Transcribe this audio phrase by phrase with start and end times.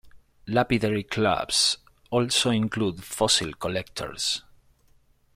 [0.47, 1.77] Lapidary clubs
[2.09, 4.41] also include fossil collectors.